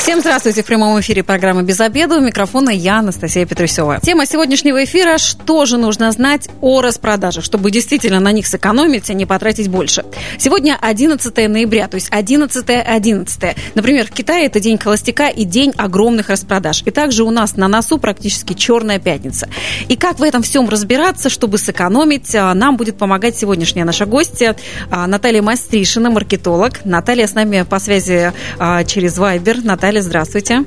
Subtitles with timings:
[0.00, 0.62] Всем здравствуйте.
[0.62, 2.16] В прямом эфире программы «Без обеда».
[2.16, 4.00] У микрофона я, Анастасия Петрусева.
[4.02, 9.12] Тема сегодняшнего эфира– что же нужно знать о распродажах, чтобы действительно на них сэкономить, а
[9.12, 10.06] не потратить больше.
[10.38, 12.80] Сегодня 11 ноября, то есть 11-11.
[12.80, 13.56] 11.
[13.74, 16.82] Например, в Китае это день холостяка и день огромных распродаж.
[16.86, 19.50] И также у нас на носу практически черная пятница.
[19.88, 24.56] И как в этом всем разбираться, чтобы сэкономить, а, нам будет помогать сегодняшняя наша гостья
[24.90, 26.86] а, Наталья Мастришина, маркетолог.
[26.86, 29.60] Наталья с нами по связи а, через Viber.
[29.62, 30.64] Наталья, Наталья, здравствуйте.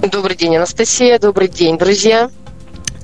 [0.00, 1.18] Добрый день, Анастасия.
[1.18, 2.30] Добрый день, друзья.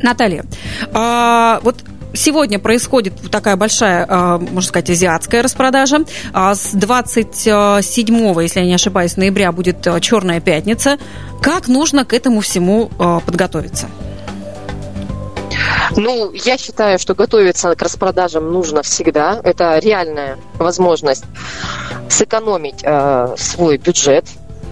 [0.01, 0.45] Наталья,
[0.93, 1.75] а, вот
[2.15, 6.05] Сегодня происходит такая большая, а, можно сказать, азиатская распродажа.
[6.33, 10.99] А с 27, если я не ошибаюсь, ноября будет Черная пятница.
[11.43, 12.89] Как нужно к этому всему
[13.27, 13.89] подготовиться?
[15.97, 19.41] Ну, я считаю, что готовиться к распродажам нужно всегда.
[19.43, 21.25] Это реальная возможность
[22.09, 24.25] сэкономить э, свой бюджет,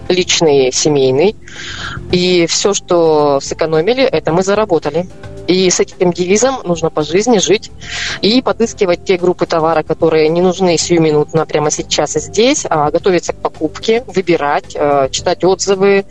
[0.09, 1.35] личный, семейный.
[2.11, 5.07] И все, что сэкономили, это мы заработали.
[5.47, 7.71] И с этим девизом нужно по жизни жить
[8.21, 13.31] и подыскивать те группы товара, которые не нужны сиюминутно прямо сейчас и здесь, а готовиться
[13.31, 16.05] к покупке, выбирать, э, читать отзывы,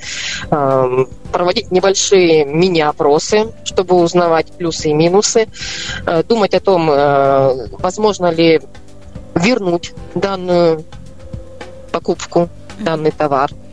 [0.50, 5.48] э, проводить небольшие мини-опросы, чтобы узнавать плюсы и минусы,
[6.06, 6.86] э, думать о том,
[7.78, 8.60] возможно ли
[9.34, 10.84] вернуть данную
[11.92, 13.50] покупку, данный товар–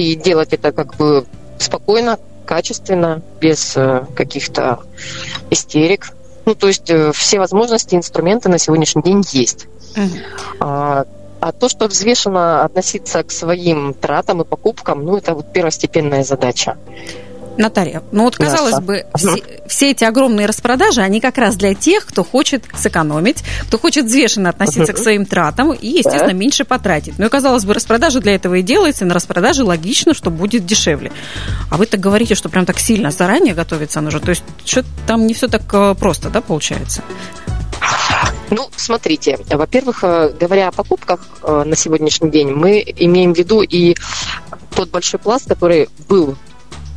[0.00, 1.26] и делать это как бы
[1.58, 4.80] спокойно, качественно, без э, каких-то
[5.50, 6.12] истерик.
[6.46, 9.66] Ну, то есть э, все возможности, инструменты на сегодняшний день есть.
[9.94, 10.08] Uh-huh.
[10.60, 11.04] А,
[11.40, 16.76] а то, что взвешенно относиться к своим тратам и покупкам, ну, это вот первостепенная задача.
[17.60, 18.82] Наталья, ну вот казалось Мясо.
[18.82, 23.78] бы, все, все эти огромные распродажи, они как раз для тех, кто хочет сэкономить, кто
[23.78, 26.32] хочет взвешенно относиться к своим тратам и, естественно, да.
[26.32, 27.18] меньше потратить.
[27.18, 30.64] Ну и казалось бы, распродажа для этого и делается, и на распродаже логично, что будет
[30.64, 31.12] дешевле.
[31.70, 34.20] А вы так говорите, что прям так сильно заранее готовиться нужно.
[34.20, 37.02] То есть что там не все так э, просто, да, получается?
[38.50, 43.60] Ну, смотрите, во-первых, э, говоря о покупках э, на сегодняшний день, мы имеем в виду
[43.60, 43.96] и
[44.74, 46.36] тот большой пласт, который был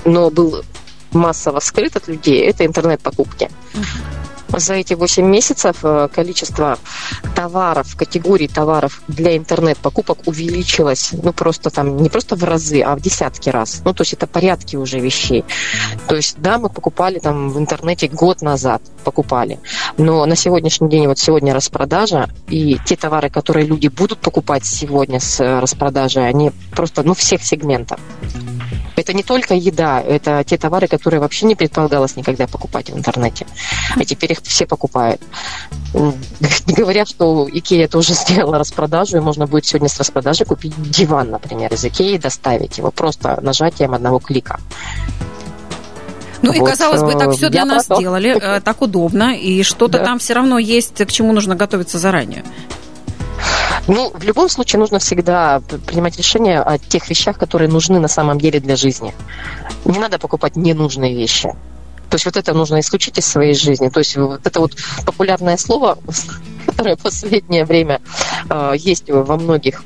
[0.05, 0.63] но был
[1.11, 3.49] массово скрыт от людей, это интернет-покупки.
[4.55, 6.77] За эти 8 месяцев э, количество
[7.35, 13.01] товаров, категорий товаров для интернет-покупок увеличилось, ну, просто там, не просто в разы, а в
[13.01, 13.81] десятки раз.
[13.83, 15.43] Ну, то есть это порядки уже вещей.
[16.07, 19.59] То есть, да, мы покупали там в интернете год назад, покупали.
[19.97, 25.19] Но на сегодняшний день, вот сегодня распродажа, и те товары, которые люди будут покупать сегодня
[25.19, 27.99] с э, распродажи, они просто, ну, всех сегментов.
[29.03, 33.45] Это не только еда, это те товары, которые вообще не предполагалось никогда покупать в интернете.
[33.97, 35.21] А теперь их все покупают.
[35.93, 41.31] Не говоря, что Икея тоже сделала распродажу, и можно будет сегодня с распродажи купить диван,
[41.31, 44.61] например, из Икеи и доставить его просто нажатием одного клика.
[46.41, 49.97] Ну вот, и казалось бы, так все для нас сделали, э, так удобно, и что-то
[49.97, 50.05] да.
[50.05, 52.45] там все равно есть, к чему нужно готовиться заранее.
[53.88, 58.39] Ну, в любом случае нужно всегда принимать решение о тех вещах, которые нужны на самом
[58.39, 59.13] деле для жизни.
[59.85, 61.53] Не надо покупать ненужные вещи.
[62.09, 63.89] То есть вот это нужно исключить из своей жизни.
[63.89, 64.73] То есть вот это вот
[65.05, 65.97] популярное слово,
[66.66, 68.01] которое в последнее время
[68.49, 69.83] э, есть во многих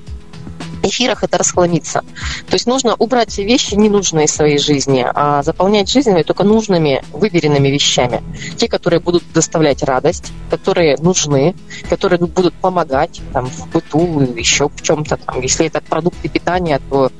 [0.88, 2.02] эфирах это расхламиться.
[2.48, 7.68] То есть нужно убрать все вещи ненужные своей жизни, а заполнять жизнь только нужными, выверенными
[7.68, 8.24] вещами.
[8.58, 11.56] Те, которые будут доставлять радость, которые нужны,
[11.90, 15.18] которые будут помогать там, в быту, еще в чем-то.
[15.18, 15.42] Там.
[15.42, 17.12] Если это продукты питания, то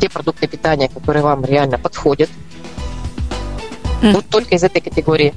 [0.00, 2.30] те продукты питания, которые вам реально подходят,
[4.12, 5.34] вот только из этой категории.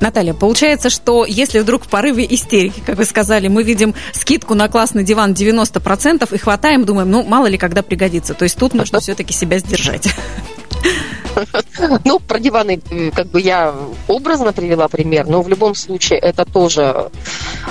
[0.00, 4.68] Наталья, получается, что если вдруг в порыве истерики, как вы сказали, мы видим скидку на
[4.68, 8.34] классный диван 90% и хватаем, думаем, ну, мало ли когда пригодится.
[8.34, 10.08] То есть тут нужно все-таки себя сдержать.
[12.04, 13.74] Ну, про диваны, э, как бы я
[14.08, 17.10] образно привела пример, но в любом случае это тоже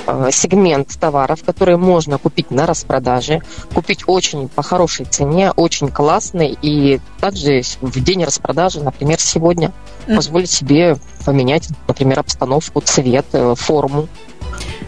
[0.05, 3.41] э, сегмент товаров, которые можно купить на распродаже,
[3.73, 9.71] купить очень по хорошей цене, очень классный, и также в день распродажи, например, сегодня,
[10.07, 14.07] позволить себе поменять, например, обстановку, цвет, э, форму.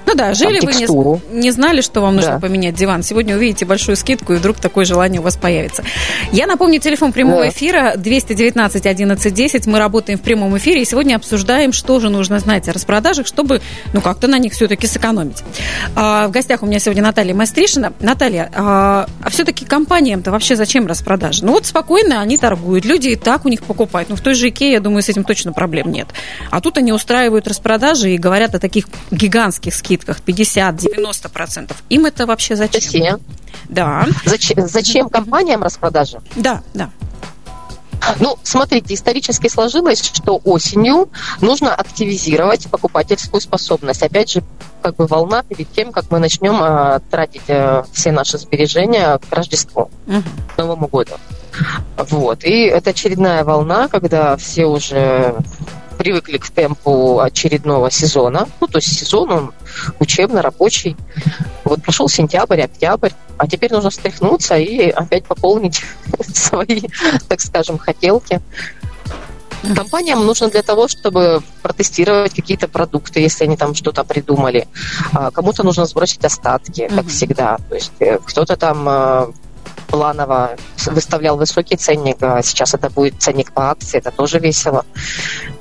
[0.07, 2.39] Ну да, жили вы не, не знали, что вам нужно да.
[2.39, 3.03] поменять диван.
[3.03, 5.83] Сегодня увидите большую скидку, и вдруг такое желание у вас появится.
[6.31, 7.49] Я напомню, телефон прямого да.
[7.49, 9.67] эфира 219 11 10.
[9.67, 13.61] Мы работаем в прямом эфире, и сегодня обсуждаем, что же нужно знать о распродажах, чтобы,
[13.91, 15.43] ну, как-то на них все-таки сэкономить.
[15.93, 17.91] А, в гостях у меня сегодня Наталья Мастришина.
[17.99, 21.43] Наталья, а, а все-таки компаниям-то вообще зачем распродажи?
[21.43, 24.07] Ну вот спокойно они торгуют, люди и так у них покупают.
[24.07, 26.07] Ну в той же Икее, я думаю, с этим точно проблем нет.
[26.49, 31.75] А тут они устраивают распродажи и говорят о таких гигантских скидках скидках 50-90%.
[31.89, 32.81] Им это вообще зачем?
[32.81, 33.19] Зачем?
[33.69, 34.05] Да.
[34.25, 36.19] Зачем, зачем компаниям распродажи?
[36.35, 36.91] Да, да.
[38.19, 41.09] Ну, смотрите, исторически сложилось, что осенью
[41.41, 44.03] нужно активизировать покупательскую способность.
[44.03, 44.43] Опять же,
[44.81, 49.33] как бы волна перед тем, как мы начнем э, тратить э, все наши сбережения к
[49.33, 51.13] Рождеству, к Новому году.
[51.97, 52.45] Вот.
[52.45, 55.35] И это очередная волна, когда все уже
[55.97, 58.47] привыкли к темпу очередного сезона.
[58.61, 59.53] Ну, то есть сезон он
[59.99, 60.95] учебно-рабочий.
[61.63, 65.83] Вот прошел сентябрь, октябрь, а теперь нужно встряхнуться и опять пополнить
[66.33, 66.81] свои,
[67.27, 68.41] так скажем, хотелки.
[69.75, 74.67] Компаниям нужно для того, чтобы протестировать какие-то продукты, если они там что-то придумали.
[75.13, 77.09] А кому-то нужно сбросить остатки, как mm-hmm.
[77.09, 77.57] всегда.
[77.69, 79.27] То есть э, кто-то там э,
[79.87, 80.55] планово
[80.85, 84.85] выставлял высокий ценник, а сейчас это будет ценник по акции, это тоже весело.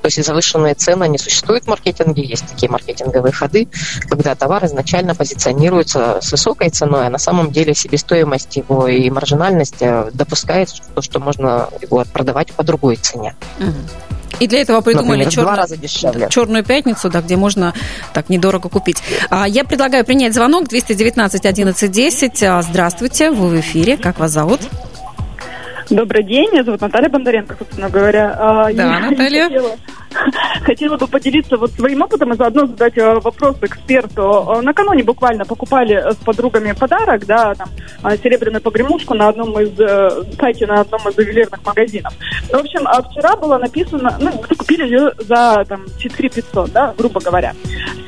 [0.03, 3.69] То есть завышенные цены не существует в маркетинге, есть такие маркетинговые ходы,
[4.09, 9.81] когда товар изначально позиционируется с высокой ценой, а на самом деле себестоимость его и маржинальность
[9.81, 13.35] э, допускает то, что можно его продавать по другой цене.
[13.59, 14.16] Угу.
[14.41, 16.29] И для этого придумали Например, черную, раза дешевле.
[16.31, 17.73] черную пятницу, да, где можно
[18.13, 19.03] так недорого купить.
[19.31, 22.45] А, я предлагаю принять звонок 219 11 10.
[22.63, 23.97] Здравствуйте, вы в эфире.
[23.97, 24.61] Как вас зовут?
[25.89, 28.37] Добрый день, меня зовут Наталья Бондаренко, собственно говоря.
[28.39, 29.45] А, да, я Наталья.
[29.45, 29.71] Хотела,
[30.63, 34.57] хотела бы поделиться вот своим опытом и заодно задать э, вопрос эксперту.
[34.57, 37.69] Э, накануне буквально покупали с подругами подарок, да, там,
[38.05, 39.77] э, серебряную погремушку на одном из
[40.37, 42.15] сайте, на одном из ювелирных магазинов.
[42.51, 47.21] В общем, а вчера было написано, ну, купили ее за там 4 500, да, грубо
[47.21, 47.55] говоря.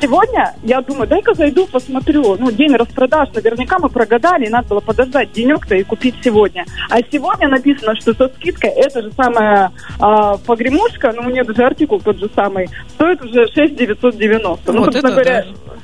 [0.00, 2.36] Сегодня я думаю, дай-ка зайду, посмотрю.
[2.36, 6.64] Ну, день распродаж, наверняка мы прогадали, и надо было подождать денек-то и купить сегодня.
[6.90, 11.64] А сегодня написано что со скидкой эта же самая а, погремушка, ну, у нее даже
[11.64, 14.72] артикул тот же самый, стоит уже 6 990.
[14.72, 15.74] Ну, вот собственно говоря, да.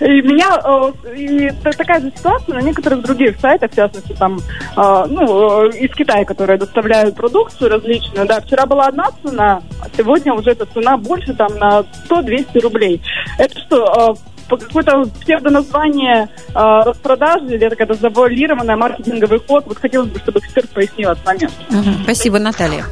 [0.00, 5.04] И меня э, и такая же ситуация на некоторых других сайтах, в частности, там, э,
[5.08, 8.26] ну, э, из Китая, которые доставляют продукцию различную.
[8.26, 13.02] Да, вчера была одна цена, а сегодня уже эта цена больше там на 100-200 рублей.
[13.38, 14.16] Это что,
[14.48, 19.64] какое-то псевдоназвание э, распродажи или это какая-то завуалированная маркетинговый ход.
[19.66, 21.52] Вот хотелось бы, чтобы эксперт пояснил этот момент.
[21.70, 22.04] Угу.
[22.04, 22.84] Спасибо, Наталья.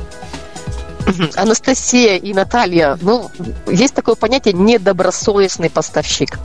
[1.37, 3.31] Анастасия и Наталья, ну,
[3.67, 6.39] есть такое понятие недобросовестный поставщик.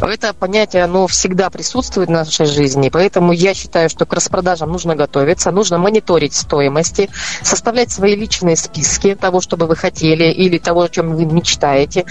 [0.00, 4.94] Это понятие, оно всегда присутствует в нашей жизни, поэтому я считаю, что к распродажам нужно
[4.94, 7.10] готовиться, нужно мониторить стоимости,
[7.42, 12.04] составлять свои личные списки того, что бы вы хотели или того, о чем вы мечтаете,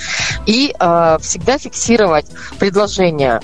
[0.46, 2.26] и э, всегда фиксировать
[2.60, 3.42] предложения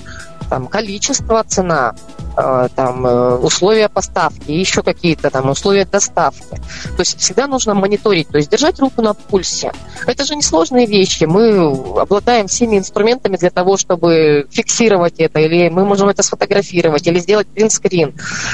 [0.50, 1.94] там количество, цена,
[2.42, 6.56] Э, там э, условия поставки, еще какие-то там условия доставки.
[6.96, 9.74] То есть всегда нужно мониторить, то есть держать руку на пульсе.
[10.06, 11.26] Это же несложные вещи.
[11.26, 11.58] Мы
[12.00, 17.48] обладаем всеми инструментами для того, чтобы фиксировать это, или мы можем это сфотографировать, или сделать
[17.48, 18.14] принтскрин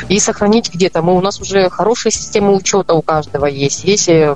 [0.10, 1.04] и сохранить где-то.
[1.04, 3.84] Мы, у нас уже хорошие системы учета у каждого есть.
[3.84, 4.36] Есть э,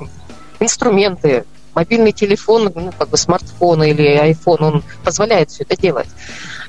[0.60, 6.08] инструменты, мобильный телефон, ну, как бы смартфон или iPhone, он позволяет все это делать.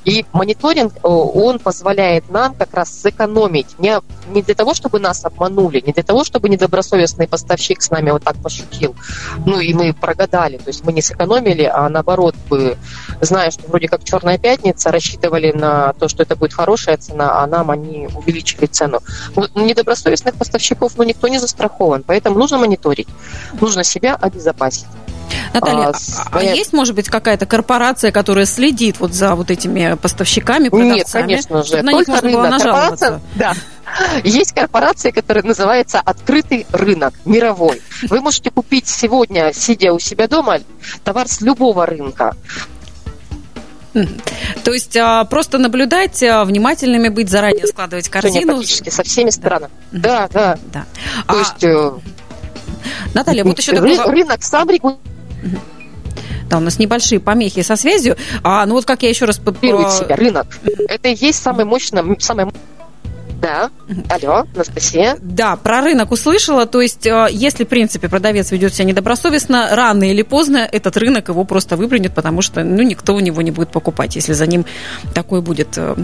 [0.05, 3.99] И мониторинг, э, он позволяет нам как раз сэкономить не,
[4.33, 8.23] не для того, чтобы нас обманули, не для того, чтобы недобросовестный поставщик с нами вот
[8.23, 8.95] так пошутил,
[9.45, 12.77] ну и мы прогадали, то есть мы не сэкономили, а наоборот бы,
[13.21, 17.47] зная, что вроде как черная пятница, рассчитывали на то, что это будет хорошая цена, а
[17.47, 19.01] нам они увеличили цену.
[19.35, 23.07] Вот недобросовестных поставщиков, ну, никто не застрахован, поэтому нужно мониторить,
[23.59, 24.87] нужно себя обезопасить.
[25.53, 25.93] Наталья, а,
[26.31, 30.97] а, а есть, может быть, какая-то корпорация, которая следит вот за вот этими поставщиками, продавцами?
[30.97, 31.81] Нет, конечно же.
[31.81, 33.21] На них можно было нажаловаться.
[33.35, 33.53] Да.
[34.23, 37.81] Есть корпорация, которая называется «Открытый рынок мировой».
[38.03, 40.59] Вы можете купить сегодня, сидя у себя дома,
[41.03, 42.35] товар с любого рынка.
[44.63, 48.53] То есть а, просто наблюдать, а, внимательными быть, заранее складывать корзину.
[48.53, 49.71] Практически со всеми странами.
[49.91, 50.57] Да, да.
[50.71, 50.85] да.
[51.27, 51.37] То а...
[51.37, 51.63] есть...
[51.63, 51.91] Э,
[53.13, 53.97] Наталья, вот еще такой...
[53.97, 55.10] Рынок сам регулирует
[56.49, 58.17] да, у нас небольшие помехи со связью.
[58.43, 59.39] А, ну вот как я еще раз...
[60.09, 60.47] Рынок.
[60.89, 62.51] Это и есть самый мощный, самый
[63.41, 63.71] Да,
[64.09, 65.17] алло, Анастасия.
[65.19, 66.65] Да, про рынок услышала.
[66.65, 71.29] То есть, э, если, в принципе, продавец ведет себя недобросовестно, рано или поздно этот рынок
[71.29, 74.65] его просто выплюнет, потому что ну, никто у него не будет покупать, если за ним
[75.15, 75.95] такой будет э,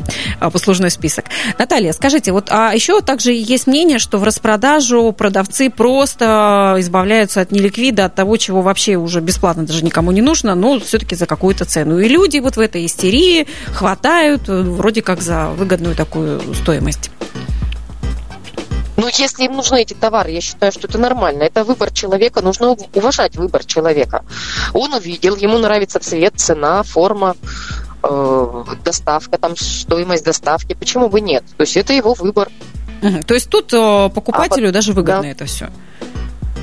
[0.51, 1.25] послужной список.
[1.60, 7.51] Наталья, скажите, вот а еще также есть мнение, что в распродажу продавцы просто избавляются от
[7.51, 11.65] неликвида, от того, чего вообще уже бесплатно даже никому не нужно, но все-таки за какую-то
[11.65, 12.00] цену.
[12.00, 17.12] И люди вот в этой истерии хватают э, вроде как за выгодную такую стоимость.
[18.98, 21.44] Ну, если им нужны эти товары, я считаю, что это нормально.
[21.44, 24.25] Это выбор человека, нужно уважать выбор человека.
[24.74, 27.36] Он увидел, ему нравится цвет, цена, форма,
[28.01, 30.74] э, доставка, там стоимость доставки.
[30.74, 31.44] Почему бы нет?
[31.58, 32.50] То есть это его выбор.
[33.04, 33.22] Угу.
[33.27, 35.27] То есть тут э, покупателю а, даже выгодно да.
[35.27, 35.70] это все.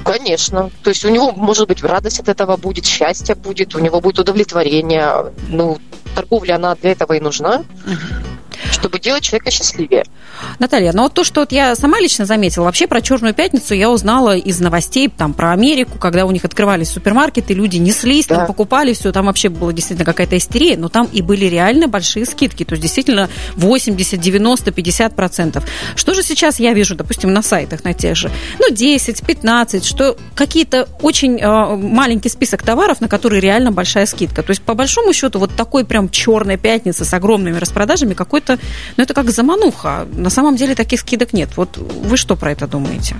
[0.05, 0.71] Конечно.
[0.83, 4.19] То есть у него, может быть, радость от этого будет, счастье будет, у него будет
[4.19, 5.33] удовлетворение.
[5.49, 5.79] Ну,
[6.17, 7.65] торговля, она для этого и нужна.
[7.87, 8.35] Угу
[8.73, 10.05] чтобы делать человека счастливее.
[10.59, 13.91] Наталья, ну вот то, что вот я сама лично заметила, вообще про Черную пятницу я
[13.91, 18.37] узнала из новостей там про Америку, когда у них открывались супермаркеты, люди неслись, да.
[18.37, 22.27] там покупали все, там вообще была действительно какая-то истерия, но там и были реально большие
[22.27, 25.65] скидки, то есть действительно 80, 90, 50 процентов.
[25.97, 30.17] Что же сейчас я вижу, допустим, на сайтах на тех же, ну 10, 15, что
[30.35, 34.43] какие-то очень э, маленький список товаров, на которые реально большая скидка.
[34.43, 38.59] То есть по большому счету вот такой прям черная пятница с огромными распродажами какой-то
[38.97, 40.07] ну, это как замануха.
[40.13, 41.57] На самом деле таких скидок нет.
[41.57, 43.17] Вот вы что про это думаете?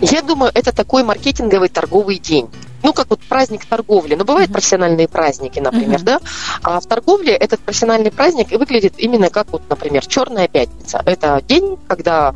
[0.00, 2.48] Я думаю, это такой маркетинговый торговый день
[2.82, 4.14] ну, как вот праздник торговли.
[4.14, 6.04] Но бывают профессиональные праздники, например, uh-huh.
[6.04, 6.20] да?
[6.62, 11.02] А в торговле этот профессиональный праздник выглядит именно как вот, например, Черная пятница.
[11.04, 12.34] Это день, когда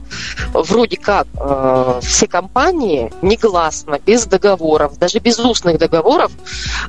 [0.52, 6.32] вроде как э, все компании негласно, без договоров, даже без устных договоров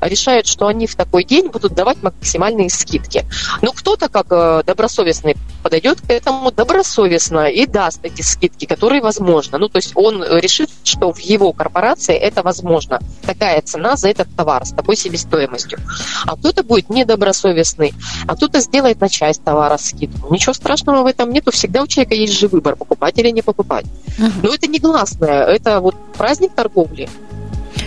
[0.02, 3.26] решают, что они в такой день будут давать максимальные скидки.
[3.62, 9.58] Но кто-то, как э, добросовестный, подойдет к этому добросовестно и даст эти скидки, которые возможно.
[9.58, 13.00] Ну, то есть он решит, что в его корпорации это возможно.
[13.26, 15.78] Так такая цена за этот товар с такой себестоимостью.
[16.26, 17.94] А кто-то будет недобросовестный,
[18.26, 20.34] а кто-то сделает на часть товара скидку.
[20.34, 21.52] Ничего страшного в этом нету.
[21.52, 23.86] Всегда у человека есть же выбор, покупать или не покупать.
[24.18, 27.10] Но это не гласное, это вот праздник торговли.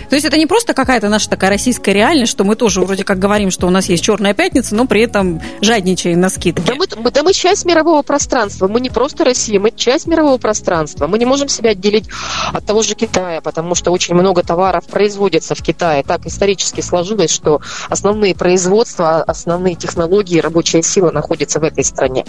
[0.09, 3.19] То есть это не просто какая-то наша такая российская реальность, что мы тоже вроде как
[3.19, 6.61] говорим, что у нас есть черная пятница, но при этом жадничаем на скидки.
[6.65, 8.67] Да мы, да мы часть мирового пространства.
[8.67, 11.07] Мы не просто Россия, мы часть мирового пространства.
[11.07, 12.05] Мы не можем себя отделить
[12.53, 16.03] от того же Китая, потому что очень много товаров производится в Китае.
[16.03, 22.25] Так исторически сложилось, что основные производства, основные технологии, рабочая сила находятся в этой стране.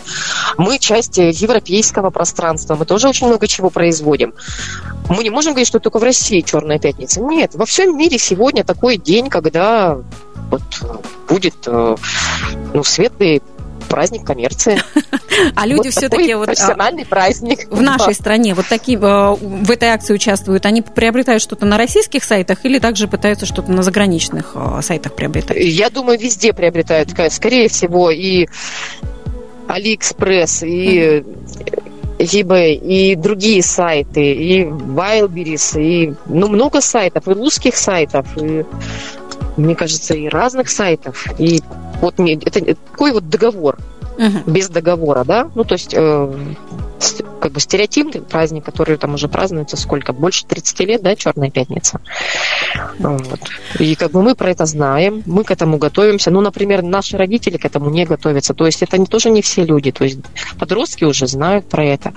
[0.57, 2.75] Мы часть европейского пространства.
[2.75, 4.35] Мы тоже очень много чего производим.
[5.09, 7.21] Мы не можем говорить, что только в России черная пятница.
[7.21, 9.99] Нет, во всем мире сегодня такой день, когда
[10.51, 10.63] вот
[11.29, 11.97] будет э,
[12.73, 13.43] ну, светлый
[13.89, 14.83] праздник коммерции.
[15.55, 16.47] А люди все-таки вот...
[16.47, 17.71] Профессиональный праздник.
[17.71, 22.25] В нашей стране вот такие э, в этой акции участвуют, они приобретают что-то на российских
[22.25, 25.59] сайтах или также пытаются что-то на заграничных э, сайтах приобретать?
[25.61, 27.11] Я думаю, везде приобретают.
[27.31, 28.49] Скорее всего, и
[29.69, 31.25] Алиэкспресс, и
[32.19, 38.65] eBay и другие сайты, и Wildberries, и ну, много сайтов, и русских сайтов, и,
[39.57, 41.27] мне кажется, и разных сайтов.
[41.39, 41.61] И
[42.01, 43.79] вот это такой вот договор
[44.19, 44.51] uh-huh.
[44.51, 46.35] без договора, да, ну то есть э,
[47.41, 50.13] как бы стереотипный праздник, который там уже празднуется сколько?
[50.13, 52.01] Больше 30 лет, да, Черная пятница.
[52.99, 53.41] Вот.
[53.79, 56.31] И как бы мы про это знаем, мы к этому готовимся.
[56.31, 58.55] Ну, например, наши родители к этому не готовятся.
[58.55, 59.93] То есть это тоже не все люди.
[59.93, 60.19] То есть
[60.59, 62.13] подростки уже знают про это.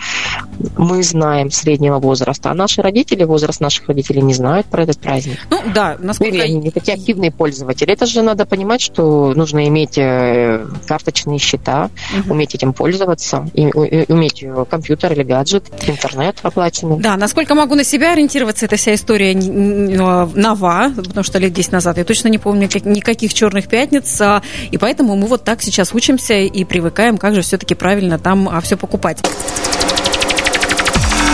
[0.78, 5.40] Мы знаем среднего возраста, а наши родители, возраст наших родителей не знают про этот праздник.
[5.50, 6.36] Ну, да, насколько...
[6.36, 7.92] Или они не такие активные пользователи.
[7.92, 12.34] Это же надо понимать, что нужно иметь э, карточные счета, угу.
[12.34, 16.98] уметь этим пользоваться, и, и, уметь компьютер или гаджет, интернет оплаченный.
[17.00, 21.98] Да, насколько могу на себя ориентироваться, эта вся история нова, потому что лет 10 назад
[21.98, 26.36] я точно не помню никаких черных пятниц, а, и поэтому мы вот так сейчас учимся
[26.36, 29.20] и привыкаем, как же все-таки правильно там а, все покупать.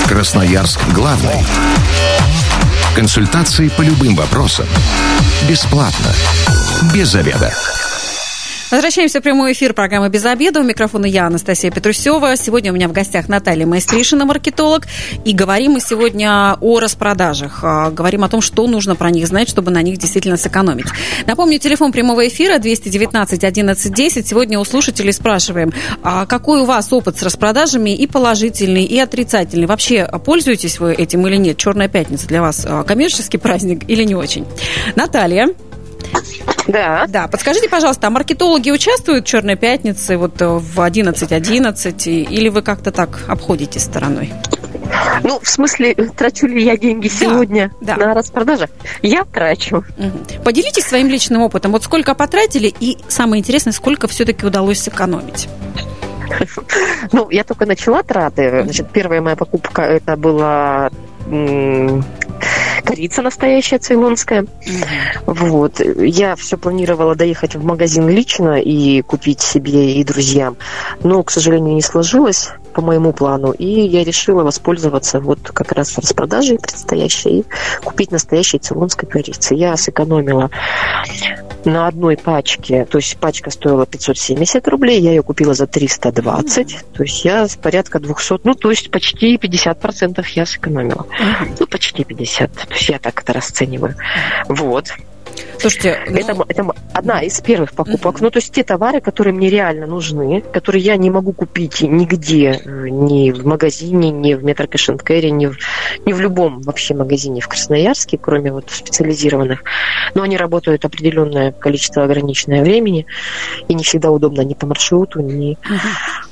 [0.08, 1.46] Красноярск главный.
[2.96, 4.66] Консультации по любым вопросам.
[5.48, 6.12] Бесплатно.
[6.94, 7.54] Без заведа.
[8.70, 10.60] Возвращаемся в прямой эфир программы «Без обеда».
[10.60, 12.36] У микрофона я, Анастасия Петрусева.
[12.36, 14.84] Сегодня у меня в гостях Наталья Майстришина, маркетолог.
[15.24, 17.60] И говорим мы сегодня о распродажах.
[17.64, 20.88] А, говорим о том, что нужно про них знать, чтобы на них действительно сэкономить.
[21.26, 24.28] Напомню, телефон прямого эфира 219 11 10.
[24.28, 25.72] Сегодня у слушателей спрашиваем,
[26.04, 29.66] а какой у вас опыт с распродажами и положительный, и отрицательный?
[29.66, 31.56] Вообще, пользуетесь вы этим или нет?
[31.56, 34.46] Черная пятница для вас а, коммерческий праздник или не очень?
[34.98, 35.48] Наталья.
[36.68, 37.06] Да.
[37.08, 37.28] Да.
[37.28, 42.92] Подскажите, пожалуйста, а маркетологи участвуют в «Черной пятнице» вот э, в 11.11 или вы как-то
[42.92, 44.34] так обходите стороной?
[45.24, 47.98] Ну, в смысле, трачу ли я деньги сегодня да.
[47.98, 48.70] на распродажах?
[49.02, 49.84] Я трачу.
[49.98, 50.44] Угу.
[50.44, 51.72] Поделитесь своим личным опытом.
[51.72, 55.48] Вот сколько потратили и, самое интересное, сколько все-таки удалось сэкономить?
[57.14, 58.64] Ну, я только начала траты.
[58.64, 60.90] Значит, первая моя покупка это была
[62.88, 64.46] корица настоящая цейлонская.
[65.26, 65.80] Вот.
[65.80, 70.56] Я все планировала доехать в магазин лично и купить себе и друзьям.
[71.04, 73.54] Но, к сожалению, не сложилось по моему плану.
[73.54, 77.46] И я решила воспользоваться вот как раз распродажей предстоящей и
[77.84, 79.56] купить настоящей цейлонской корицы.
[79.56, 80.52] Я сэкономила
[81.66, 86.86] на одной пачке, то есть пачка стоила 570 рублей, я ее купила за 320, mm-hmm.
[86.94, 91.08] то есть я порядка 200, ну, то есть почти 50% я сэкономила.
[91.20, 91.58] Mm-hmm.
[91.60, 93.96] Ну, почти 50, то есть я так это расцениваю.
[94.48, 94.94] Вот.
[95.60, 96.18] Слушайте, ну...
[96.18, 98.18] это, это одна из первых покупок.
[98.18, 98.24] Mm-hmm.
[98.24, 102.62] Ну, то есть те товары, которые мне реально нужны, которые я не могу купить нигде,
[102.64, 105.58] э, ни в магазине, ни в Метро Кэш ни в,
[106.06, 109.64] ни в любом вообще магазине в Красноярске, кроме вот специализированных.
[110.14, 113.06] Но они работают определенное количество ограниченное времени,
[113.68, 116.27] и не всегда удобно ни по маршруту, ни mm-hmm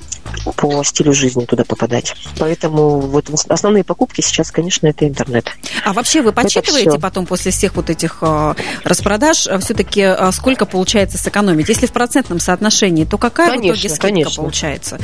[0.56, 2.16] по стилю жизни туда попадать.
[2.40, 5.50] Поэтому вот основные покупки сейчас, конечно, это интернет.
[5.84, 10.66] А вообще вы подсчитываете потом после всех вот этих э, распродаж э, все-таки э, сколько
[10.66, 11.70] получается сэкономить?
[11.70, 14.44] Если в процентном соотношении, то какая конечно, в итоге скидка конечно.
[14.44, 15.00] получается?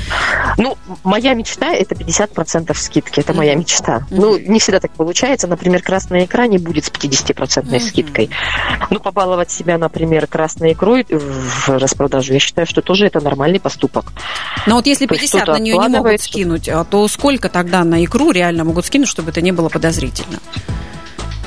[0.58, 3.20] Ну, моя мечта это 50% скидки.
[3.20, 3.38] Это mm-hmm.
[3.38, 3.98] моя мечта.
[3.98, 4.06] Mm-hmm.
[4.10, 5.48] Ну, не всегда так получается.
[5.48, 7.80] Например, красная икра не будет с 50% mm-hmm.
[7.80, 8.30] скидкой.
[8.90, 14.12] Ну, побаловать себя, например, красной икрой в распродажу, я считаю, что тоже это нормальный поступок.
[14.66, 15.21] Но вот если 50
[15.54, 19.32] на нее не могут скинуть, а то сколько тогда на икру реально могут скинуть, чтобы
[19.32, 20.40] это не было подозрительно?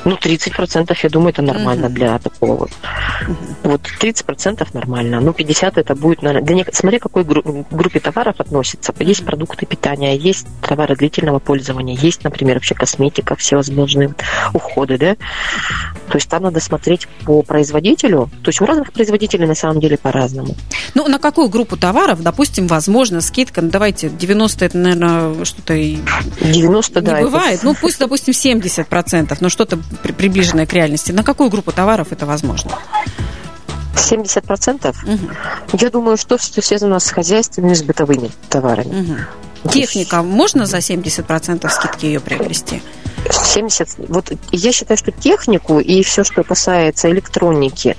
[0.05, 1.91] Ну, 30% я думаю, это нормально mm-hmm.
[1.91, 2.71] для такого вот.
[2.71, 3.37] Mm-hmm.
[3.65, 5.21] Вот 30% нормально.
[5.21, 6.67] Ну, 50% это будет, наверное, для не...
[6.73, 7.43] смотря какой гру...
[7.71, 8.93] группе товаров относится.
[9.01, 14.15] Есть продукты питания, есть товары длительного пользования, есть, например, вообще косметика, всевозможные
[14.53, 15.17] уходы, да.
[16.09, 18.31] То есть там надо смотреть по производителю.
[18.43, 20.55] То есть у разных производителей на самом деле по-разному.
[20.95, 27.01] Ну, на какую группу товаров, допустим, возможно, скидка, ну, давайте, 90 это, наверное, что-то 90,
[27.01, 27.21] не да.
[27.21, 27.59] бывает.
[27.59, 27.67] Это...
[27.67, 31.13] Ну, пусть, допустим, 70%, но что-то приближенная к реальности.
[31.13, 32.73] На какую группу товаров это возможно?
[33.97, 35.03] 70 процентов?
[35.05, 35.77] Угу.
[35.81, 39.01] Я думаю, что все связано с хозяйственными, с бытовыми товарами.
[39.01, 39.71] Угу.
[39.71, 42.83] Техника, можно за 70 процентов скидки ее приобрести?
[43.31, 47.97] 70, вот я считаю, что технику и все, что касается электроники,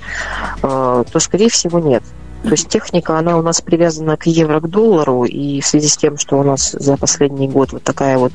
[0.62, 2.04] э, то, скорее всего, нет.
[2.42, 5.96] То есть техника, она у нас привязана к евро, к доллару, и в связи с
[5.96, 8.32] тем, что у нас за последний год вот такая вот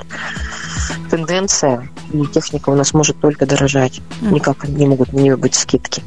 [1.10, 4.00] тенденция, и техника у нас может только дорожать.
[4.20, 6.02] Никак не могут на нее быть скидки.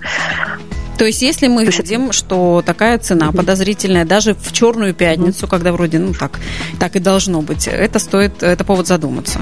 [0.97, 5.99] То есть, если мы видим, что такая цена подозрительная, даже в черную пятницу, когда вроде,
[5.99, 6.39] ну так,
[6.79, 9.39] так и должно быть, это стоит, это повод задуматься.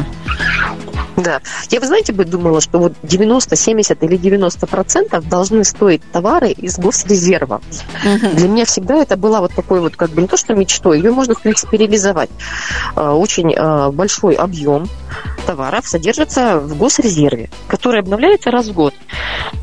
[1.17, 1.41] Да.
[1.69, 6.52] Я, вы знаете, бы думала, что вот 90, 70 или 90 процентов должны стоить товары
[6.52, 7.62] из госрезерва.
[8.04, 8.36] Угу.
[8.36, 11.12] Для меня всегда это было вот такой вот, как бы, не то что мечтой, ее
[11.12, 12.30] можно, в принципе, реализовать.
[12.95, 14.89] А, очень а, большой объем
[15.45, 18.93] товаров содержится в госрезерве, который обновляется раз в год.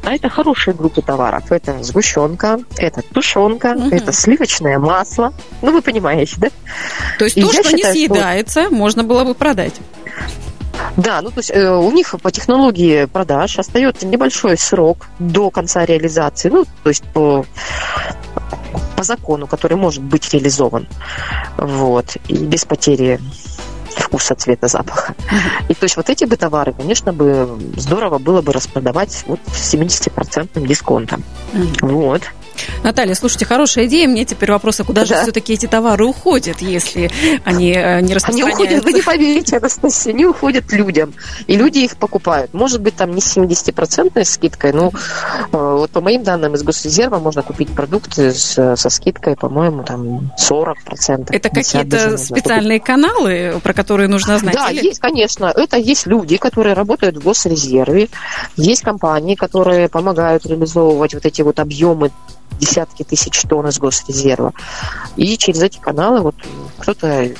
[0.05, 1.51] А это хорошие группы товаров.
[1.51, 3.89] Это сгущенка, это тушенка, угу.
[3.91, 5.33] это сливочное масло.
[5.63, 6.49] Ну, вы понимаете, да?
[7.19, 8.75] То есть И то, что считаю, не съедается, что...
[8.75, 9.75] можно было бы продать.
[10.97, 15.85] Да, ну то есть э, у них по технологии продаж остается небольшой срок до конца
[15.85, 17.45] реализации, ну то есть по
[18.97, 20.87] по закону, который может быть реализован,
[21.57, 23.19] вот, и без потери
[23.97, 25.15] вкуса, цвета, запаха.
[25.69, 29.75] И то есть вот эти бы товары, конечно, бы здорово было бы распродавать вот с
[29.75, 31.25] 70% дисконтом.
[31.81, 32.23] Вот.
[32.83, 34.09] Наталья, слушайте, хорошая идея.
[34.09, 35.07] Мне теперь вопрос, а куда да.
[35.07, 37.11] же все-таки эти товары уходят, если
[37.45, 38.63] они э, не распространяются?
[38.63, 41.13] Они уходят, вы не поверите, Анастасия, они уходят людям.
[41.47, 42.55] И люди их покупают.
[42.55, 44.91] Может быть, там не с 70% скидкой, но э,
[45.53, 51.29] вот по моим данным из Госрезерва можно купить продукты с, со скидкой, по-моему, там 40%.
[51.31, 54.55] Это какие-то специальные каналы, про которые нужно знать?
[54.55, 54.87] Да, или?
[54.87, 55.47] есть, конечно.
[55.47, 58.09] Это есть люди, которые работают в Госрезерве.
[58.57, 62.11] Есть компании, которые помогают реализовывать вот эти вот объемы
[62.61, 64.53] десятки тысяч тонн из госрезерва.
[65.17, 66.37] И через эти каналы вот
[66.79, 67.31] кто-то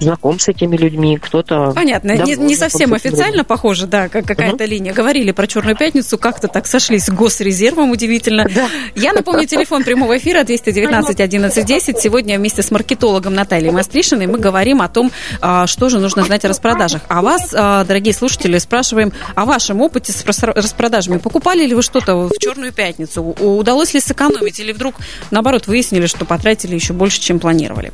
[0.00, 1.72] знаком с этими людьми, кто-то...
[1.74, 4.70] Понятно, не, не совсем официально похоже, да, как какая-то угу.
[4.70, 4.92] линия.
[4.92, 8.46] Говорили про Черную пятницу, как-то так сошлись с госрезервом, удивительно.
[8.54, 8.68] Да.
[8.94, 11.98] Я напомню, телефон прямого эфира 219 11 10.
[11.98, 16.44] Сегодня вместе с маркетологом Натальей Мастришиной мы говорим о том, а, что же нужно знать
[16.44, 17.02] о распродажах.
[17.08, 21.18] А вас, а, дорогие слушатели, спрашиваем о вашем опыте с распродажами.
[21.18, 23.22] Покупали ли вы что-то в Черную пятницу?
[23.22, 24.60] Удалось ли сэкономить?
[24.60, 24.96] Или вдруг,
[25.30, 27.92] наоборот, выяснили, что потратили еще больше, чем планировали?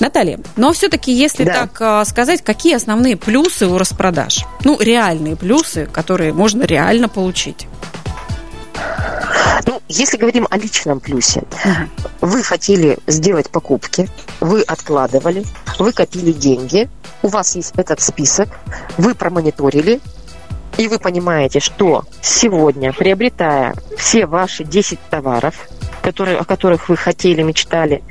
[0.00, 1.52] Наталья, но все-таки, если да.
[1.52, 4.44] так а, сказать, какие основные плюсы у распродаж?
[4.64, 7.66] Ну, реальные плюсы, которые можно реально получить.
[9.66, 11.88] Ну, если говорим о личном плюсе, uh-huh.
[12.20, 14.08] вы хотели сделать покупки,
[14.40, 15.44] вы откладывали,
[15.78, 16.88] вы копили деньги,
[17.22, 18.48] у вас есть этот список,
[18.96, 20.00] вы промониторили,
[20.76, 25.68] и вы понимаете, что сегодня, приобретая все ваши 10 товаров,
[26.02, 28.02] которые, о которых вы хотели, мечтали,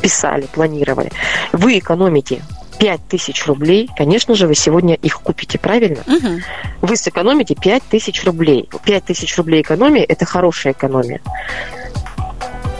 [0.00, 1.12] писали, планировали,
[1.52, 2.42] вы экономите
[2.78, 6.00] 5 тысяч рублей, конечно же, вы сегодня их купите, правильно?
[6.06, 6.40] Угу.
[6.82, 8.68] Вы сэкономите 5 тысяч рублей.
[8.84, 11.20] 5 тысяч рублей экономии– это хорошая экономия.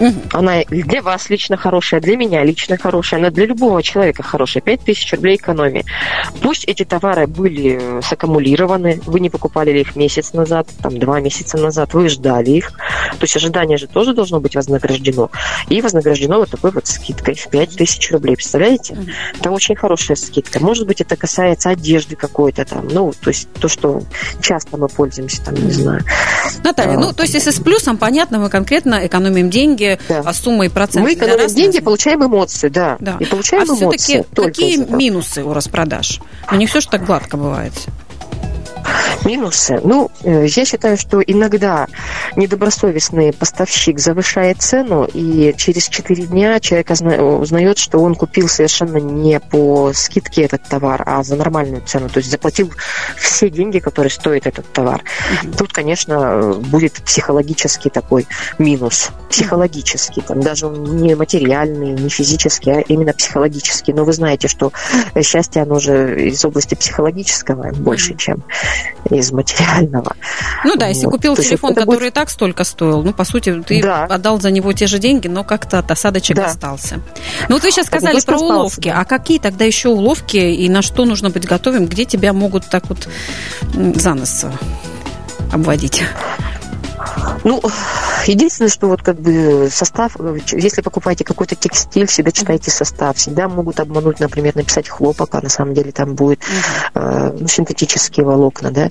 [0.00, 0.14] Угу.
[0.32, 4.62] Она для вас лично хорошая, для меня лично хорошая, она для любого человека хорошая.
[4.62, 5.84] 5 тысяч рублей экономии.
[6.42, 11.94] Пусть эти товары были саккумулированы, вы не покупали их месяц назад, там два месяца назад,
[11.94, 12.72] вы ждали их.
[12.72, 15.30] То есть ожидание же тоже должно быть вознаграждено.
[15.68, 18.36] И вознаграждено вот такой вот скидкой в 5 тысяч рублей.
[18.36, 18.94] Представляете?
[18.94, 19.02] Угу.
[19.40, 20.60] Это очень хорошая скидка.
[20.60, 24.02] Может быть, это касается одежды какой-то там, ну, то есть то, что
[24.40, 26.02] часто мы пользуемся, там, не знаю.
[26.62, 30.22] Наталья, а, ну, то есть если с плюсом, понятно, мы конкретно экономим деньги, деньги, да.
[30.24, 31.04] а сумма и процент.
[31.04, 32.96] Мы экономим деньги, получаем эмоции, да.
[33.00, 33.16] да.
[33.20, 33.98] И получаем а эмоции.
[33.98, 36.20] все-таки какие минусы у распродаж?
[36.50, 37.72] Ну, не все же так гладко бывает.
[39.24, 39.80] Минусы.
[39.82, 41.86] Ну, э, я считаю, что иногда
[42.36, 49.40] недобросовестный поставщик завышает цену, и через 4 дня человек узнает, что он купил совершенно не
[49.40, 52.08] по скидке этот товар, а за нормальную цену.
[52.08, 52.72] То есть заплатил
[53.16, 55.02] все деньги, которые стоит этот товар.
[55.58, 58.26] Тут, конечно, будет психологический такой
[58.58, 59.10] минус.
[59.30, 60.22] Психологический.
[60.22, 63.92] Там даже не материальный, не физический, а именно психологический.
[63.92, 64.72] Но вы знаете, что
[65.22, 68.42] счастье, оно же из области психологического больше, чем
[69.10, 70.16] из материального.
[70.64, 71.12] Ну да, если вот.
[71.12, 72.08] купил То телефон, который будет...
[72.08, 74.04] и так столько стоил, ну, по сути, ты да.
[74.04, 76.46] отдал за него те же деньги, но как-то от осадочек да.
[76.46, 77.00] остался.
[77.48, 78.88] Ну вот вы сейчас сказали про остался, уловки.
[78.88, 79.00] Да.
[79.00, 81.86] А какие тогда еще уловки и на что нужно быть готовым?
[81.86, 83.08] Где тебя могут так вот
[83.72, 84.44] за нос
[85.52, 86.02] обводить?
[87.44, 87.62] Ну,
[88.26, 90.16] единственное, что вот как бы состав,
[90.52, 93.16] если покупаете какой-то текстиль, всегда читайте состав.
[93.16, 96.40] Всегда могут обмануть, например, написать хлопок, а на самом деле там будет
[96.94, 98.90] э, ну, синтетические волокна, да.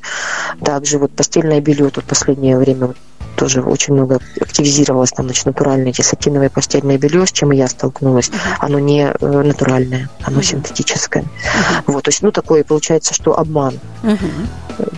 [0.64, 2.94] Также вот постельное белье тут в последнее время
[3.36, 7.68] тоже очень много активизировалось, там, значит, натуральное эти сатиновое постельное белье, с чем и я
[7.68, 8.30] столкнулась.
[8.30, 8.56] Uh-huh.
[8.60, 10.44] Оно не э, натуральное, оно uh-huh.
[10.44, 11.24] синтетическое.
[11.24, 11.84] Uh-huh.
[11.88, 13.80] Вот, то есть, ну, такое получается, что обман.
[14.04, 14.98] Uh-huh.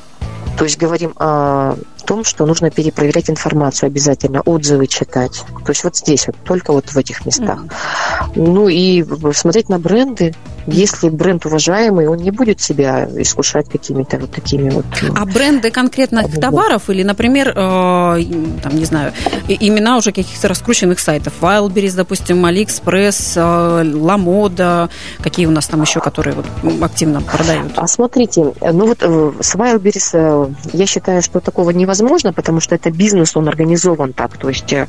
[0.58, 1.76] То есть говорим о
[2.08, 5.44] том, что нужно перепроверять информацию обязательно, отзывы читать.
[5.66, 7.66] То есть вот здесь вот, только вот в этих местах.
[7.66, 8.32] Mm-hmm.
[8.36, 10.34] Ну и смотреть на бренды.
[10.68, 14.86] Если бренд уважаемый, он не будет себя искушать какими-то вот такими вот...
[15.02, 19.14] Ну, а бренды конкретных товаров или, например, э, там, не знаю,
[19.48, 21.34] имена уже каких-то раскрученных сайтов?
[21.42, 24.90] Wildberries, допустим, AliExpress, э, LaModa,
[25.22, 26.46] какие у нас там еще, которые вот
[26.82, 27.74] активно продают?
[27.76, 32.76] А смотрите, ну вот э, с Wildberries э, я считаю, что такого невозможно потому что
[32.76, 34.38] это бизнес, он организован так.
[34.38, 34.88] То есть э,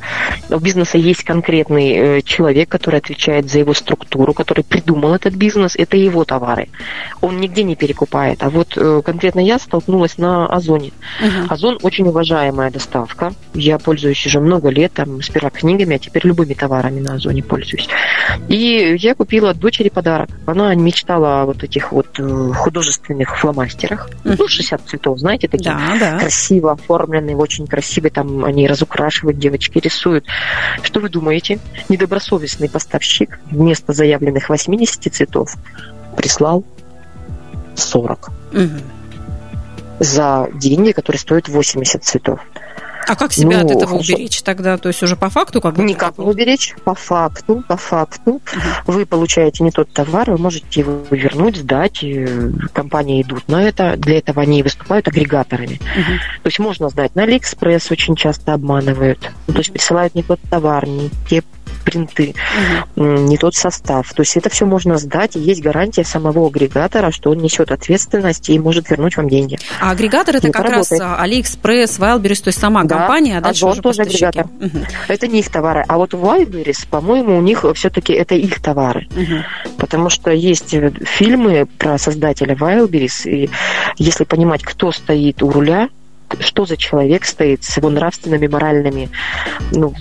[0.49, 5.68] у бизнеса есть конкретный э, человек, который отвечает за его структуру, который придумал этот бизнес,
[5.75, 6.69] это его товары.
[7.21, 8.43] Он нигде не перекупает.
[8.43, 10.91] А вот э, конкретно я столкнулась на Озоне.
[11.21, 11.53] Угу.
[11.53, 13.33] Озон очень уважаемая доставка.
[13.53, 17.87] Я пользуюсь уже много лет, там, сперва книгами, а теперь любыми товарами на Озоне пользуюсь.
[18.47, 20.29] И я купила дочери подарок.
[20.45, 22.19] Она мечтала о вот этих вот
[22.55, 24.09] художественных фломастерах.
[24.25, 24.35] Угу.
[24.39, 26.19] Ну, 60 цветов, знаете, такие да, да.
[26.19, 30.25] красиво оформленные, очень красивые, там они разукрашивают, девочки рисуют.
[30.81, 31.59] Что вы думаете?
[31.89, 35.55] Недобросовестный поставщик вместо заявленных 80 цветов
[36.15, 36.63] прислал
[37.75, 38.29] 40.
[38.51, 38.61] Угу.
[39.99, 42.39] За деньги, которые стоят 80 цветов.
[43.09, 44.13] А как себя ну, от этого хорошо.
[44.13, 44.77] уберечь тогда?
[44.77, 45.83] То есть уже по факту как бы?
[45.83, 46.75] Никак не уберечь.
[46.83, 48.33] По факту, по факту.
[48.33, 48.93] Угу.
[48.93, 52.05] Вы получаете не тот товар, вы можете его вернуть, сдать.
[52.71, 53.95] Компании идут на это.
[53.97, 55.79] Для этого они выступают агрегаторами.
[55.81, 56.17] Угу.
[56.43, 59.31] То есть можно сдать на Алиэкспресс, очень часто обманывают.
[59.47, 61.41] Ну, то есть присылают не тот товар, не те
[61.89, 62.35] принты,
[62.95, 63.05] угу.
[63.05, 64.13] не тот состав.
[64.13, 68.49] То есть это все можно сдать, и есть гарантия самого агрегатора, что он несет ответственность
[68.49, 69.57] и может вернуть вам деньги.
[69.81, 71.01] А агрегатор это, как поработает.
[71.01, 74.45] раз AliExpress, Wildberries, то есть сама да, компания, а дальше уже тоже агрегатор.
[74.45, 74.79] Угу.
[75.07, 75.83] Это не их товары.
[75.87, 79.07] А вот Wildberries, по-моему, у них все-таки это их товары.
[79.11, 79.75] Угу.
[79.77, 83.49] Потому что есть фильмы про создателя Wildberries, и
[83.97, 85.89] если понимать, кто стоит у руля,
[86.39, 89.09] что за человек стоит с его нравственными, моральными
[89.71, 89.93] ну,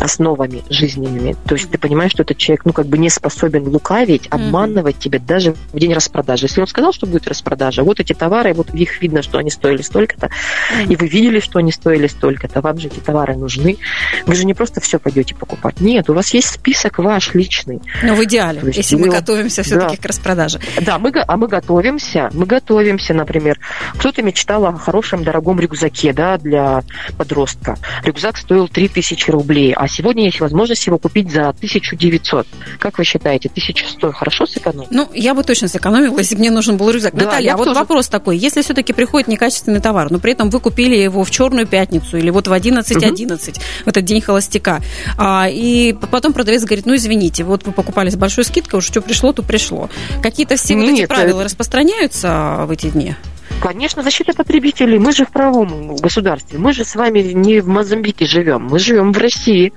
[0.00, 1.36] основами жизненными.
[1.46, 5.00] То есть ты понимаешь, что этот человек, ну, как бы не способен лукавить, обманывать mm-hmm.
[5.00, 6.46] тебя даже в день распродажи.
[6.46, 9.50] Если он сказал, что будет распродажа, вот эти товары, вот в них видно, что они
[9.50, 10.92] стоили столько-то, mm-hmm.
[10.92, 13.78] и вы видели, что они стоили столько-то, вам же эти товары нужны.
[14.26, 15.80] Вы же не просто все пойдете покупать.
[15.80, 17.80] Нет, у вас есть список ваш личный.
[18.02, 19.16] Ну, в идеале, есть, если мы его...
[19.16, 20.02] готовимся все-таки да.
[20.02, 20.60] к распродаже.
[20.80, 23.58] Да, мы, а мы готовимся, мы готовимся, например.
[23.94, 26.82] Кто-то мечтал о хорошем, дорогом рюкзаке, да, для
[27.16, 27.76] подростка.
[28.04, 32.46] Рюкзак стоил 3000 рублей, а сегодня есть возможность его купить за 1900.
[32.78, 34.90] Как вы считаете, 1100 хорошо сэкономить?
[34.90, 37.14] Ну, я бы точно сэкономила, если бы мне нужен был рюкзак.
[37.14, 37.80] Да, Наталья, а вот тоже...
[37.80, 38.38] вопрос такой.
[38.38, 42.30] Если все-таки приходит некачественный товар, но при этом вы купили его в черную пятницу или
[42.30, 43.06] вот в 11.11, угу.
[43.06, 44.80] 11, в этот день холостяка,
[45.16, 49.00] а, и потом продавец говорит, ну, извините, вот вы покупали с большой скидкой, уж что
[49.00, 49.88] пришло, то пришло.
[50.22, 51.44] Какие-то все Нет, вот эти правила это...
[51.44, 53.14] распространяются в эти дни?
[53.60, 54.98] Конечно, защита потребителей.
[54.98, 56.58] Мы же в правом государстве.
[56.58, 58.68] Мы же с вами не в Мозамбике живем.
[58.70, 59.72] Мы живем в России.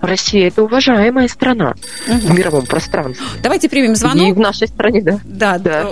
[0.00, 1.74] Россия– это уважаемая страна
[2.08, 2.18] угу.
[2.18, 3.26] в мировом пространстве.
[3.42, 4.28] Давайте примем звонок.
[4.28, 5.20] И в нашей стране, да.
[5.24, 5.90] Да, да.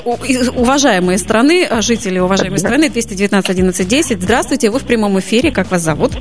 [0.57, 2.67] уважаемые страны, жители уважаемой да.
[2.67, 4.23] страны, 219 11 10.
[4.23, 5.51] Здравствуйте, вы в прямом эфире.
[5.51, 6.13] Как вас зовут?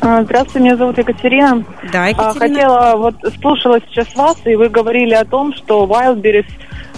[0.00, 1.64] А, здравствуйте, меня зовут Екатерина.
[1.92, 2.54] Да, Екатерина.
[2.54, 6.50] Хотела, вот слушала сейчас вас, и вы говорили о том, что Wildberries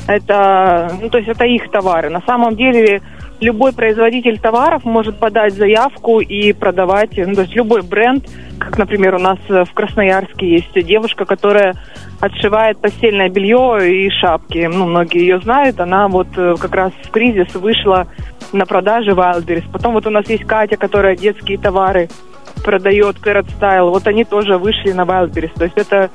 [0.07, 2.11] это, ну, то есть это их товары.
[2.11, 3.03] На самом деле
[3.41, 8.25] любой производитель товаров может подать заявку и продавать, ну, то есть любой бренд,
[8.59, 11.75] как, например, у нас в Красноярске есть девушка, которая
[12.21, 14.69] отшивает постельное белье и шапки.
[14.73, 15.81] Ну, многие ее знают.
[15.81, 18.07] Она вот э, как раз в кризис вышла
[18.53, 19.71] на продажи Wildberries.
[19.71, 22.09] Потом вот у нас есть Катя, которая детские товары
[22.65, 23.91] продает, Carrot Style.
[23.91, 25.53] Вот они тоже вышли на Wildberries.
[25.57, 26.11] То есть это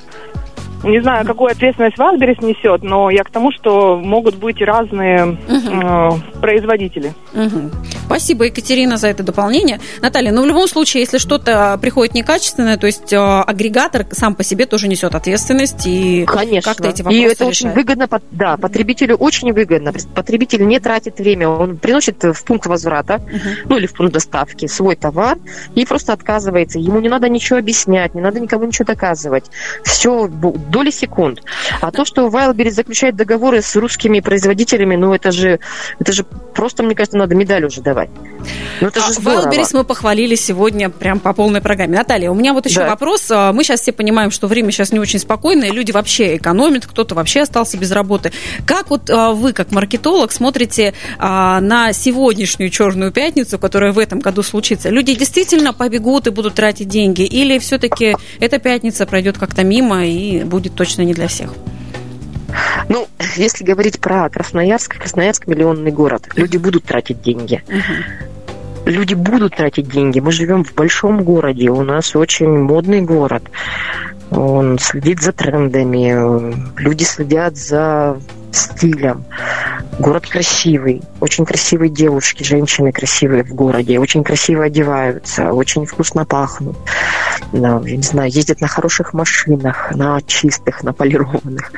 [0.84, 5.80] не знаю, какую ответственность Wildberries несет, но я к тому, что могут быть разные угу.
[5.82, 7.14] э, производители.
[7.34, 7.70] Угу.
[8.06, 9.80] Спасибо, Екатерина, за это дополнение.
[10.00, 14.44] Наталья, ну в любом случае, если что-то приходит некачественное, то есть э, агрегатор сам по
[14.44, 16.72] себе тоже несет ответственность и Конечно.
[16.72, 17.50] как-то эти вопросы И это решает.
[17.50, 19.92] очень выгодно, да, потребителю очень выгодно.
[20.14, 23.68] Потребитель не тратит время, он приносит в пункт возврата, угу.
[23.68, 25.38] ну или в пункт доставки свой товар
[25.74, 26.78] и просто отказывается.
[26.78, 29.44] Ему не надо ничего объяснять, не надо никому ничего доказывать.
[29.84, 30.28] Все
[30.72, 31.42] доли секунд.
[31.80, 35.60] А то, что Wildberries заключает договоры с русскими производителями, ну это же,
[36.00, 38.10] это же просто, мне кажется, надо медаль уже давать.
[38.80, 39.48] Ну это а же здорово.
[39.48, 41.96] Wildberries мы похвалили сегодня прям по полной программе.
[41.96, 42.88] Наталья, у меня вот еще да.
[42.88, 43.30] вопрос.
[43.30, 47.14] А, мы сейчас все понимаем, что время сейчас не очень спокойное, люди вообще экономят, кто-то
[47.14, 48.32] вообще остался без работы.
[48.66, 54.42] Как вот а, вы, как маркетолог, смотрите на сегодняшнюю черную пятницу, которая в этом году
[54.42, 54.88] случится?
[54.88, 57.22] Люди действительно побегут и будут тратить деньги?
[57.22, 61.50] Или все-таки эта пятница пройдет как-то мимо и будет будет точно не для всех.
[62.88, 66.28] Ну, если говорить про Красноярск, Красноярск миллионный город.
[66.36, 67.62] Люди будут тратить деньги.
[67.66, 68.90] Угу.
[68.90, 70.20] Люди будут тратить деньги.
[70.20, 71.70] Мы живем в большом городе.
[71.70, 73.42] У нас очень модный город.
[74.30, 76.54] Он следит за трендами.
[76.78, 78.18] Люди следят за
[78.52, 79.24] стилем.
[79.98, 86.76] Город красивый, очень красивые девушки, женщины красивые в городе, очень красиво одеваются, очень вкусно пахнут.
[87.52, 91.72] Да, я не знаю, ездят на хороших машинах, на чистых, на полированных.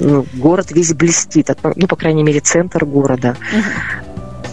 [0.00, 3.36] Ну, город весь блестит, ну, по крайней мере, центр города.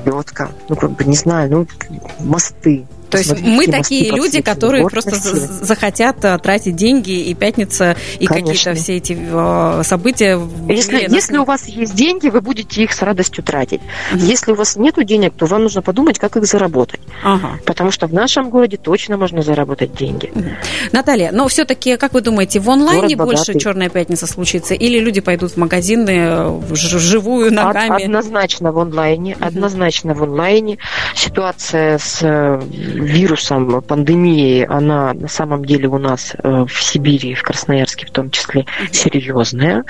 [0.06, 1.68] Лодка, ну, как бы, не знаю, ну,
[2.20, 8.26] мосты, то есть мы такие люди, которые просто захотят э, тратить деньги и пятница, и
[8.26, 10.40] какие-то все эти э, события.
[10.70, 13.82] Если, если у вас есть деньги, вы будете их с радостью тратить.
[14.14, 17.02] Если у вас нет денег, то вам нужно подумать, как их заработать.
[17.24, 17.60] Ага.
[17.66, 20.32] Потому что в нашем городе точно можно заработать деньги.
[20.92, 24.74] Наталья, но все-таки, как вы думаете, в онлайне больше Черная пятница случится?
[24.74, 28.06] Или люди пойдут в магазины э, вживую ногами?
[28.06, 29.36] Однозначно в онлайне.
[29.40, 30.78] Однозначно в онлайне.
[31.16, 32.22] Ситуация с
[33.02, 38.30] вирусом, пандемией, она на самом деле у нас э, в Сибири, в Красноярске в том
[38.32, 39.84] числе, серьезная.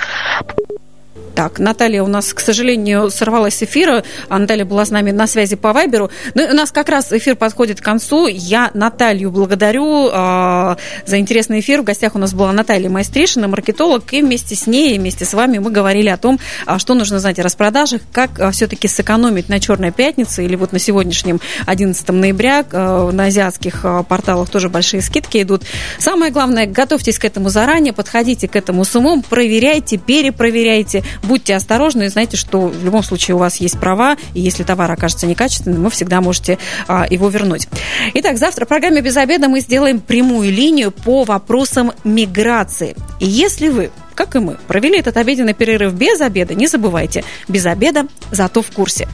[1.36, 4.04] Так, Наталья у нас, к сожалению, сорвалась эфира.
[4.28, 6.10] А Наталья была с нами на связи по Вайберу.
[6.34, 8.28] Ну, у нас как раз эфир подходит к концу.
[8.28, 11.82] Я Наталью благодарю э, за интересный эфир.
[11.82, 14.12] В гостях у нас была Наталья Майстришина, маркетолог.
[14.14, 17.40] И вместе с ней, вместе с вами мы говорили о том, а, что нужно знать
[17.40, 22.66] о распродажах, как а, все-таки сэкономить на Черной пятнице или вот на сегодняшнем 11 ноября.
[22.72, 25.64] А, на азиатских порталах тоже большие скидки идут.
[25.98, 32.04] Самое главное, готовьтесь к этому заранее, подходите к этому с умом, проверяйте, перепроверяйте будьте осторожны
[32.04, 35.84] и знайте, что в любом случае у вас есть права, и если товар окажется некачественным,
[35.84, 36.58] вы всегда можете
[36.88, 37.68] а, его вернуть.
[38.14, 42.96] Итак, завтра в программе «Без обеда» мы сделаем прямую линию по вопросам миграции.
[43.20, 47.66] И если вы как и мы, провели этот обеденный перерыв без обеда, не забывайте, без
[47.66, 49.08] обеда, зато в курсе.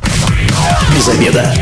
[0.95, 1.53] Без обеда.